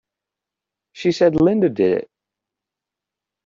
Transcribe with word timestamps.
She 0.93 1.11
said 1.11 1.35
Linda 1.39 1.69
did 1.69 1.91
it! 1.99 2.09